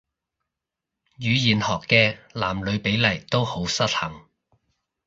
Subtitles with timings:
[1.19, 4.27] 語言學嘅男女比例都好失衡